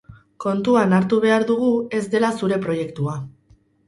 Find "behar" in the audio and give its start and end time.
1.25-1.45